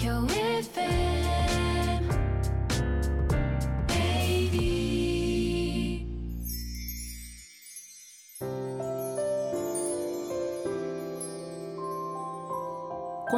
[0.00, 0.04] こ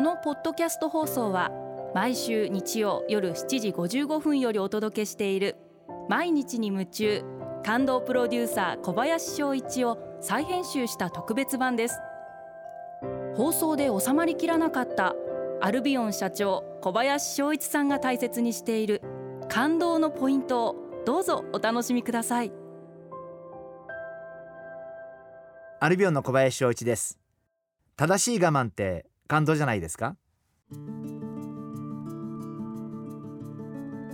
[0.03, 1.51] のポッドキャスト放送は
[1.95, 5.57] 毎週日曜夜7時55分よりお届けしている
[6.11, 7.25] 毎日に夢中
[7.65, 11.99] 感動プロデューサー小林翔一を再編集した特別版です。
[13.35, 15.15] 放送で収まりきらなかった
[15.63, 19.03] アルビオン社長小林翔一さんが大切にしている
[19.51, 22.53] 感動のポイントをどうぞお楽しみください。
[25.81, 27.19] アルビオンの小林翔一です。
[27.97, 30.17] 正しい我慢って感動じゃないですか？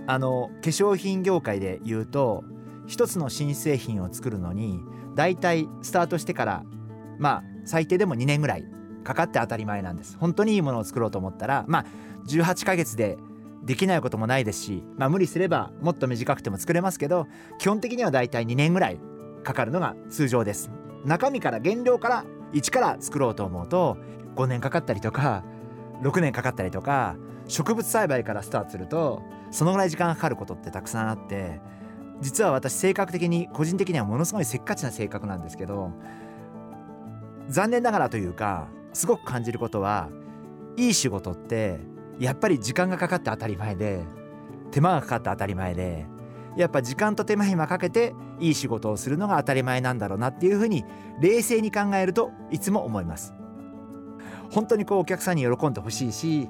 [0.05, 2.43] あの化粧品業界で言うと
[2.87, 4.81] 一つの新製品を作るのに
[5.15, 6.63] だいたいスタートしてから
[7.19, 8.65] まあ最低でも2年ぐらい
[9.07, 10.17] かかって当たり前なんです。
[10.19, 11.85] 本当にいいものを作ろうと思ったらまあ
[12.27, 13.17] 18ヶ月で
[13.63, 18.99] できないこともないですし、まあ、無理すればもっと短くても作れますけど基本的にはだいたい2年ぐらい
[19.43, 20.69] かかるのが通常です。
[21.05, 23.97] 中身から原料から一から作ろうと思うと
[24.35, 25.43] 5年かかったりとか
[26.01, 27.15] 6年かかったりとか
[27.47, 31.61] 植物栽培からスタートするとそのぐらい時間かかることってたくさんあって
[32.19, 35.91] 実は私性格的に個人的にはものすごいせっかちな性格なんですけど
[37.47, 40.09] 残念ながらというかすごく感じることは
[40.75, 41.79] いい仕事って
[42.19, 44.03] やっぱり時間がかかって当たり前で
[44.71, 46.05] 手間がかかって当たり前で
[46.57, 50.83] やっぱ時間と手間暇かけていい仕事をするのが当たり前なんだろうなっていうふうに
[51.21, 53.33] 冷静に考えるといつも思います。
[54.49, 56.49] 本当にこうお客さんに喜んでほしいし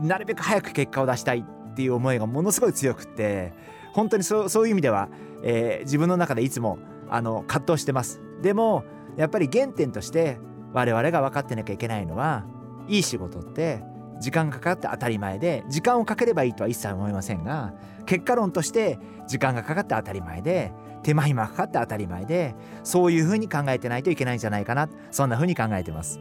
[0.00, 3.52] なるべく早く結果を出したいっていう思いがものすごい強くって
[3.92, 5.08] 本当にそうそういう意味では、
[5.42, 8.20] えー自分の中でいつもあの葛藤してます。
[8.42, 8.84] でも
[9.16, 10.38] やっぱり原点として
[10.72, 12.44] 我々が分かってなきゃいけないのは
[12.88, 13.82] いい仕事って
[14.20, 17.74] 時間がかかって当たり前で時間をかければいいとは一切思いませんが
[18.06, 26.20] 結果論として時間がかかって当たり前で手間暇かかって当たり前でそういうふうに考えてないといけないんじゃないかなそんなふうに考えてます。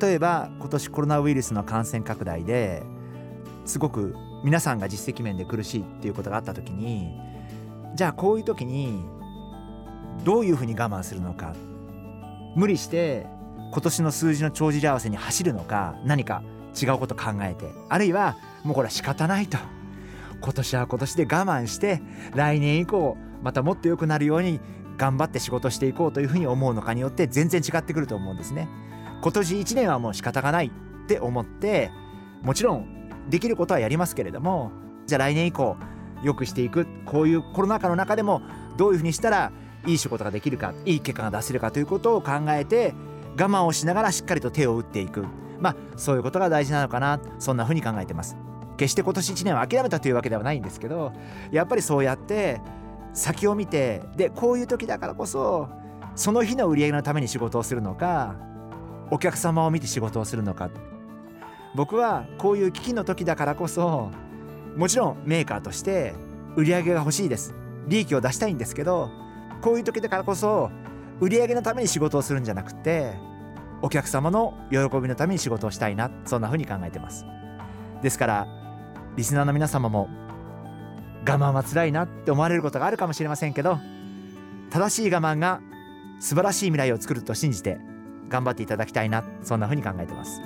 [0.00, 2.82] 例えば今年コロナウイルスの感染拡大で
[3.66, 7.14] すごく皆さんが実績面で苦しいっていうことがあった時に
[7.94, 9.04] じゃあこういう時に
[10.24, 11.54] どういうふうに我慢するのか。
[12.54, 13.26] 無理して
[13.72, 16.42] 今年の数字の帳尻合わせに走るのか何か
[16.80, 19.58] 違うこと考えてあるいはもうこれは仕方ないと
[20.40, 22.02] 今年は今年で我慢して
[22.34, 24.60] 来年以降またもっと良くなるように
[24.96, 28.68] 頑張って仕事していこうというふうに思うのかによって全然違ってくると思うんですね。
[29.22, 31.90] 今年1年はもう仕方がないって思って
[32.42, 34.70] もちろんできることはやりますけれども
[35.06, 35.76] じゃあ来年以降
[36.22, 38.42] 良くしていくこういうコロナ禍の中でも
[38.76, 39.52] どういうふうにしたら
[39.86, 42.94] いい仕事ができるかいい結果が出せるかということを考えて
[43.38, 45.24] 我慢をしながらしっかりと手を打っていく。
[45.60, 47.20] まあそういうことが大事なのかな。
[47.38, 48.36] そんなふうに考えてます。
[48.76, 51.12] 決して今年1年は諦めたというわけではないんですけど
[51.52, 52.60] やっぱりそうやって
[53.12, 55.68] 先を見てでこういう時だからこそ
[56.16, 58.34] その日の売り上げのために仕事をするのか
[59.10, 60.70] お客様を見て仕事をするのか。
[61.76, 64.10] 僕はこういう危機の時だからこそ
[64.76, 66.14] もちろんメーカーとして
[66.56, 67.54] 売り上げが欲しいです。
[67.88, 69.10] 利益を出したいんですけど
[69.64, 70.70] こういう時だからこそ
[71.20, 73.14] 売り上げのために仕事をするんじゃなくて
[73.80, 77.24] お客様の喜びのために仕事をしたいなそんな風に考えてます。
[78.02, 78.46] ですから
[79.16, 80.10] リスナーの皆様も
[81.26, 83.78] 我慢は辛いなって思われることがあるかもしれませんけど
[84.70, 85.62] 正しい我慢が
[86.20, 87.78] 素晴らしい未来を作ると信じて
[88.28, 90.42] 頑張っていただきたいなそんな風に考えてます。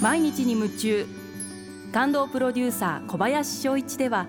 [0.00, 1.06] 毎日に夢中。
[1.92, 4.28] 感動プロデューサー小林翔一では